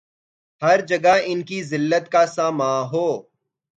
[0.61, 3.07] ہر جگہ ان کی زلت کا سامان ہو